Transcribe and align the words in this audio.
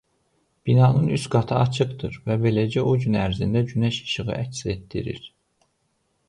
Binanın 0.67 1.07
üst 1.17 1.27
qatı 1.35 1.55
açıqdır 1.65 2.17
və 2.29 2.37
beləcə 2.45 2.85
o 2.93 2.95
gün 3.05 3.19
ərzində 3.27 3.63
günəş 3.73 4.01
işığını 4.07 4.35
əks 4.39 4.65
etdirir. 4.75 5.31